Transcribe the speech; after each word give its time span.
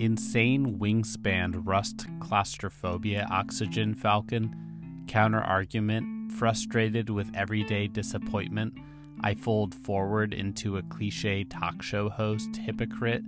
Insane 0.00 0.78
wingspan 0.78 1.60
rust 1.66 2.06
claustrophobia 2.20 3.28
oxygen 3.30 3.94
falcon. 3.94 5.04
Counter 5.06 5.42
argument, 5.42 6.32
frustrated 6.32 7.10
with 7.10 7.30
everyday 7.34 7.86
disappointment, 7.86 8.78
I 9.20 9.34
fold 9.34 9.74
forward 9.74 10.32
into 10.32 10.78
a 10.78 10.82
cliche 10.84 11.44
talk 11.44 11.82
show 11.82 12.08
host, 12.08 12.56
hypocrite, 12.56 13.22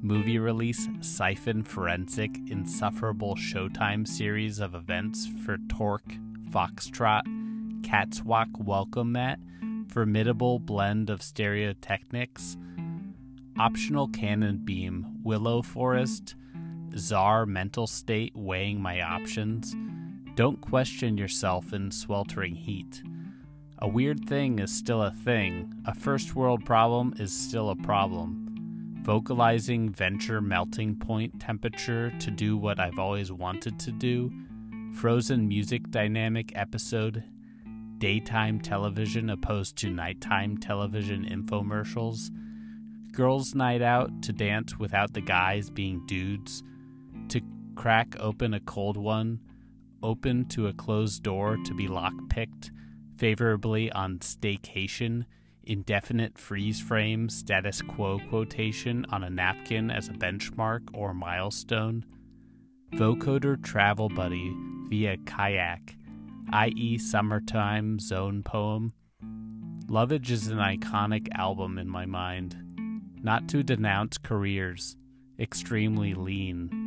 movie 0.00 0.38
release, 0.38 0.88
siphon 1.02 1.62
forensic, 1.62 2.34
insufferable 2.46 3.36
Showtime 3.36 4.08
series 4.08 4.60
of 4.60 4.74
events 4.74 5.28
for 5.44 5.58
Torque, 5.68 6.14
Foxtrot, 6.48 7.24
Catswalk 7.82 8.64
welcome 8.64 9.12
mat, 9.12 9.40
formidable 9.88 10.58
blend 10.58 11.10
of 11.10 11.20
stereotechnics, 11.20 12.56
optional 13.58 14.08
cannon 14.08 14.58
beam, 14.64 15.06
willow 15.22 15.62
forest, 15.62 16.34
czar 16.96 17.46
mental 17.46 17.86
state 17.86 18.32
weighing 18.34 18.80
my 18.80 19.00
options. 19.00 19.74
Don't 20.34 20.60
question 20.60 21.16
yourself 21.16 21.72
in 21.72 21.90
sweltering 21.90 22.56
heat. 22.56 23.02
A 23.78 23.88
weird 23.88 24.28
thing 24.28 24.58
is 24.58 24.72
still 24.72 25.02
a 25.02 25.10
thing. 25.10 25.72
A 25.86 25.94
first 25.94 26.34
world 26.34 26.64
problem 26.64 27.14
is 27.18 27.32
still 27.32 27.70
a 27.70 27.76
problem. 27.76 28.40
Vocalizing 29.02 29.90
venture 29.90 30.40
melting 30.40 30.96
point 30.96 31.38
temperature 31.38 32.10
to 32.18 32.30
do 32.30 32.56
what 32.56 32.80
I've 32.80 32.98
always 32.98 33.30
wanted 33.30 33.78
to 33.80 33.92
do. 33.92 34.32
Frozen 34.94 35.46
music 35.46 35.90
dynamic 35.90 36.52
episode. 36.54 37.22
Daytime 37.98 38.60
television 38.60 39.30
opposed 39.30 39.76
to 39.78 39.90
nighttime 39.90 40.56
television 40.56 41.24
infomercials. 41.24 42.30
Girls' 43.14 43.54
night 43.54 43.82
out 43.82 44.22
to 44.22 44.32
dance 44.32 44.78
without 44.78 45.14
the 45.14 45.20
guys 45.20 45.70
being 45.70 46.04
dudes. 46.06 46.62
To 47.28 47.40
crack 47.76 48.16
open 48.18 48.54
a 48.54 48.60
cold 48.60 48.96
one. 48.96 49.40
Open 50.02 50.46
to 50.48 50.66
a 50.66 50.72
closed 50.72 51.22
door 51.22 51.56
to 51.64 51.74
be 51.74 51.88
lockpicked 51.88 52.70
favorably 53.16 53.90
on 53.92 54.18
staycation, 54.18 55.24
indefinite 55.62 56.38
freeze 56.38 56.80
frame, 56.80 57.28
status 57.28 57.82
quo 57.82 58.18
quotation 58.28 59.06
on 59.10 59.24
a 59.24 59.30
napkin 59.30 59.90
as 59.90 60.08
a 60.08 60.12
benchmark 60.12 60.82
or 60.92 61.14
milestone, 61.14 62.04
vocoder 62.94 63.62
travel 63.62 64.08
buddy 64.08 64.54
via 64.88 65.16
kayak, 65.18 65.96
i.e., 66.52 66.98
summertime 66.98 67.98
zone 67.98 68.42
poem. 68.42 68.92
Lovage 69.88 70.30
is 70.30 70.48
an 70.48 70.58
iconic 70.58 71.28
album 71.34 71.78
in 71.78 71.88
my 71.88 72.06
mind. 72.06 72.56
Not 73.24 73.48
to 73.48 73.62
denounce 73.62 74.18
careers, 74.18 74.98
extremely 75.38 76.12
lean, 76.12 76.83